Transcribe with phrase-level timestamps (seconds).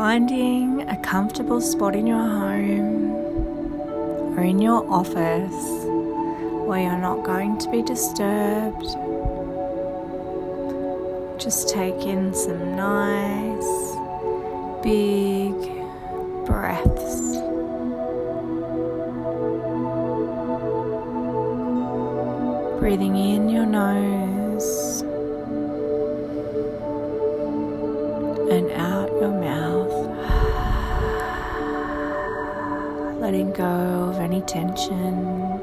[0.00, 3.10] Finding a comfortable spot in your home
[4.38, 5.60] or in your office
[6.68, 8.86] where you're not going to be disturbed.
[11.42, 13.96] Just take in some nice,
[14.84, 15.52] big
[16.46, 17.36] breaths.
[22.78, 24.27] Breathing in your nose
[33.28, 35.60] Letting go of any tension,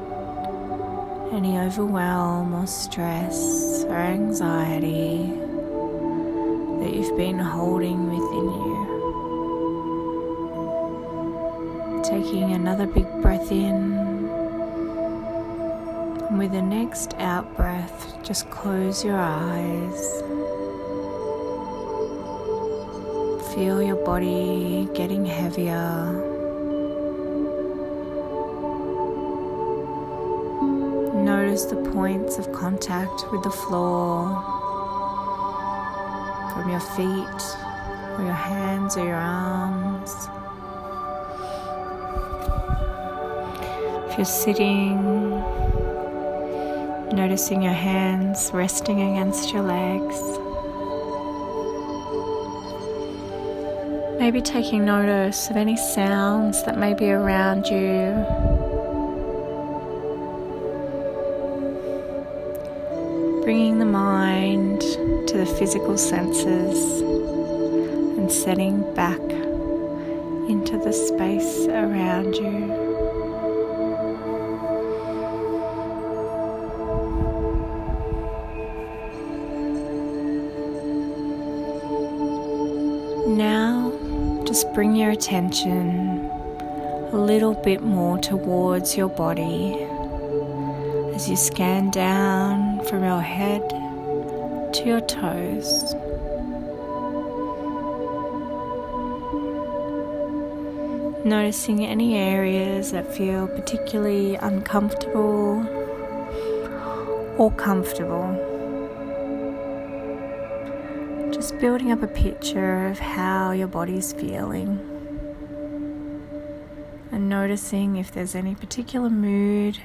[1.32, 5.26] any overwhelm or stress or anxiety
[6.78, 8.84] that you've been holding within you.
[12.04, 13.98] Taking another big breath in.
[16.28, 20.22] And with the next out breath, just close your eyes.
[23.56, 26.35] Feel your body getting heavier.
[31.56, 34.28] Notice the points of contact with the floor
[36.52, 37.42] from your feet
[38.18, 40.12] or your hands or your arms.
[44.10, 45.30] If you're sitting,
[47.16, 50.20] noticing your hands resting against your legs.
[54.20, 58.55] Maybe taking notice of any sounds that may be around you.
[63.46, 67.00] Bringing the mind to the physical senses
[68.18, 69.20] and setting back
[70.50, 72.50] into the space around you.
[83.36, 83.92] Now,
[84.44, 86.28] just bring your attention
[87.12, 89.86] a little bit more towards your body
[91.14, 93.68] as you scan down from your head
[94.72, 95.94] to your toes.
[101.24, 105.66] Noticing any areas that feel particularly uncomfortable
[107.36, 108.30] or comfortable.
[111.32, 114.78] Just building up a picture of how your body's feeling.
[117.10, 119.80] And noticing if there's any particular mood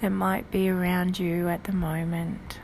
[0.00, 2.58] that might be around you at the moment.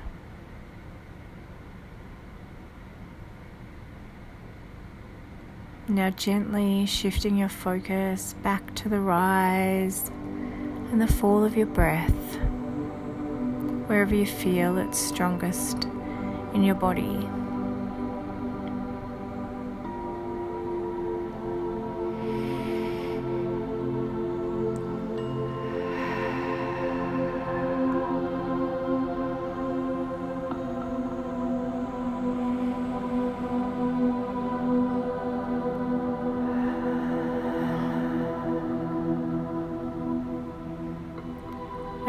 [5.88, 10.08] Now, gently shifting your focus back to the rise
[10.90, 12.10] and the fall of your breath,
[13.86, 15.84] wherever you feel it's strongest
[16.54, 17.28] in your body.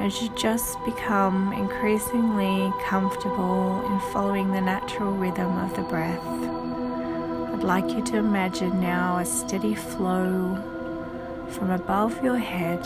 [0.08, 6.26] As you just become increasingly comfortable in following the natural rhythm of the breath,
[7.54, 10.56] I'd like you to imagine now a steady flow
[11.50, 12.80] from above your head,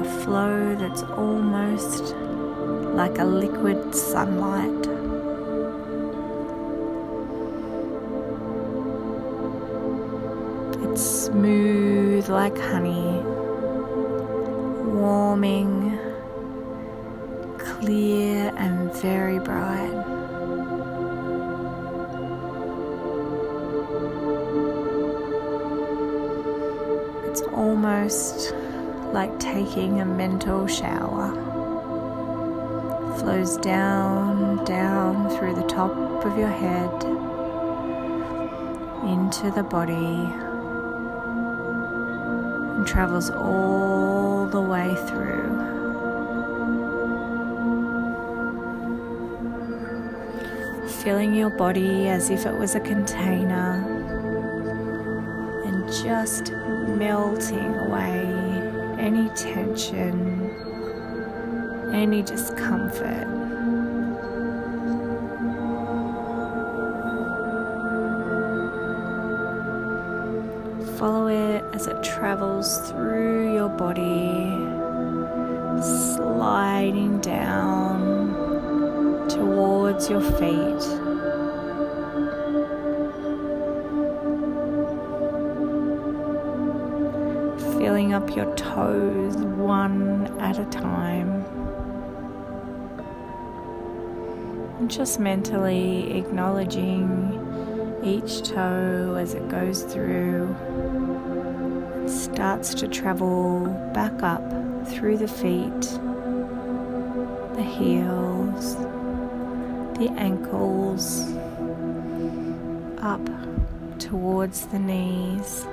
[0.00, 2.14] a flow that's almost
[2.94, 4.86] like a liquid sunlight.
[10.90, 13.47] It's smooth like honey
[14.98, 15.96] warming,
[17.58, 19.94] clear, and very bright.
[27.26, 28.52] It's almost
[29.12, 31.32] like taking a mental shower.
[33.18, 35.92] Flows down, down through the top
[36.24, 36.92] of your head,
[39.08, 40.47] into the body,
[42.78, 45.58] and travels all the way through.
[51.02, 53.84] Filling your body as if it was a container
[55.66, 58.22] and just melting away
[59.00, 60.52] any tension,
[61.92, 63.37] any discomfort.
[70.98, 74.50] follow it as it travels through your body,
[75.80, 78.34] sliding down
[79.28, 80.82] towards your feet.
[87.78, 91.44] Filling up your toes one at a time.
[94.80, 97.44] And just mentally acknowledging
[98.02, 100.56] each toe as it goes through
[102.10, 104.42] starts to travel back up
[104.88, 105.80] through the feet,
[107.54, 108.76] the heels,
[109.98, 111.32] the ankles,
[112.98, 113.20] up
[113.98, 115.66] towards the knees,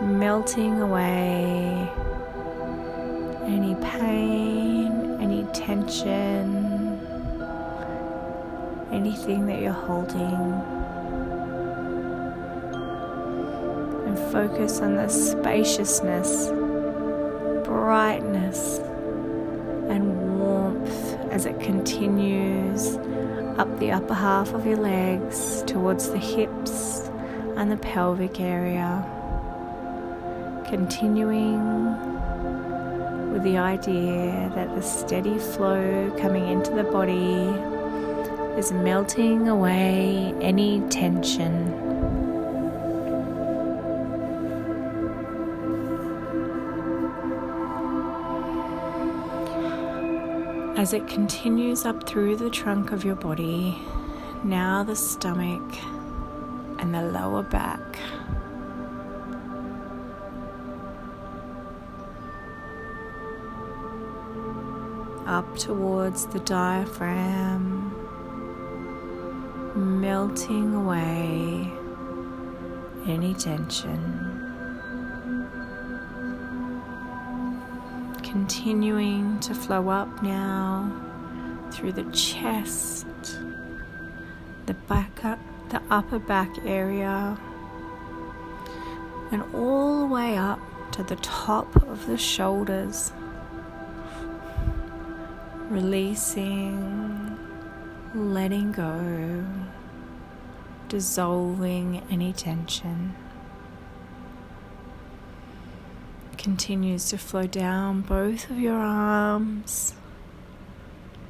[0.00, 1.90] melting away
[3.44, 6.98] any pain, any tension,
[8.92, 10.80] anything that you're holding.
[14.10, 16.48] And focus on the spaciousness,
[17.64, 18.78] brightness,
[19.88, 22.96] and warmth as it continues
[23.56, 27.08] up the upper half of your legs towards the hips
[27.56, 29.04] and the pelvic area.
[30.66, 31.62] Continuing
[33.32, 37.46] with the idea that the steady flow coming into the body
[38.58, 41.89] is melting away any tension.
[50.76, 53.78] As it continues up through the trunk of your body,
[54.42, 55.62] now the stomach
[56.78, 57.80] and the lower back.
[65.26, 67.92] Up towards the diaphragm,
[70.00, 71.70] melting away
[73.06, 74.29] any tension.
[78.30, 80.88] Continuing to flow up now
[81.72, 83.04] through the chest,
[84.66, 85.40] the back up,
[85.70, 87.36] the upper back area,
[89.32, 90.60] and all the way up
[90.92, 93.12] to the top of the shoulders.
[95.68, 97.36] Releasing,
[98.14, 99.44] letting go,
[100.88, 103.12] dissolving any tension.
[106.40, 109.92] Continues to flow down both of your arms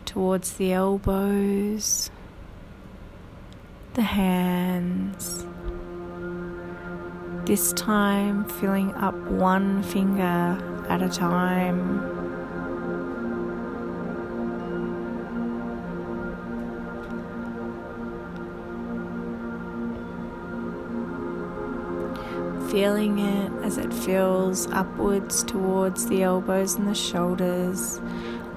[0.05, 2.12] towards the elbows,
[3.95, 5.45] the hands.
[7.45, 12.19] This time, filling up one finger at a time.
[22.70, 28.00] Feeling it as it feels upwards towards the elbows and the shoulders.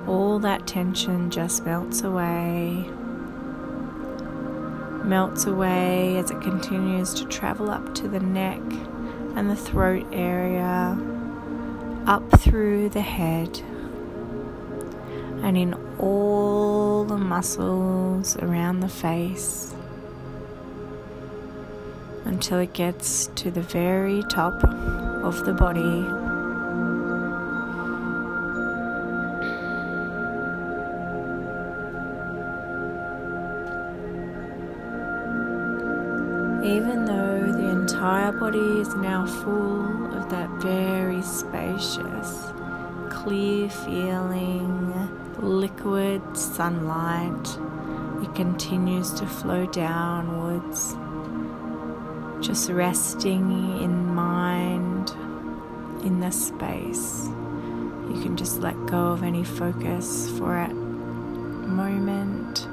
[0.07, 2.87] All that tension just melts away.
[5.03, 8.61] Melts away as it continues to travel up to the neck
[9.35, 10.95] and the throat area,
[12.05, 13.61] up through the head,
[15.41, 19.73] and in all the muscles around the face
[22.33, 24.63] until it gets to the very top
[25.23, 25.99] of the body.
[36.67, 42.51] Even though the entire body is now full of that very spacious,
[43.11, 44.91] clear feeling,
[45.37, 47.47] liquid sunlight,
[48.23, 50.95] it continues to flow downwards
[52.43, 55.11] just resting in mind
[56.03, 57.27] in this space.
[58.09, 62.65] You can just let go of any focus for a moment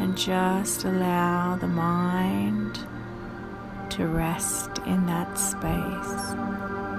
[0.00, 2.78] and just allow the mind
[3.88, 6.93] to rest in that space.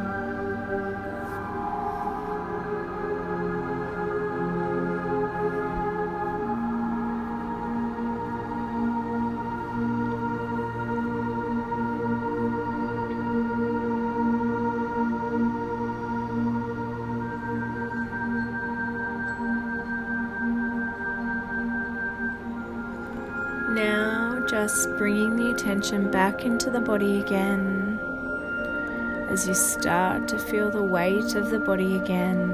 [24.65, 28.00] Just bringing the attention back into the body again
[29.29, 32.48] as you start to feel the weight of the body again,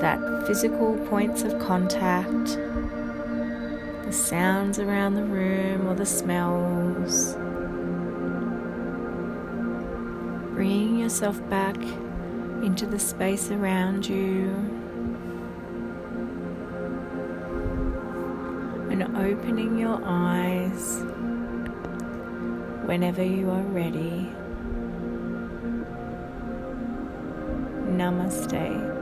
[0.00, 2.58] that physical points of contact,
[4.04, 7.34] the sounds around the room or the smells.
[10.56, 11.76] Bringing yourself back
[12.64, 14.85] into the space around you.
[19.02, 21.02] and opening your eyes
[22.86, 24.30] whenever you are ready.
[27.90, 28.95] Namaste.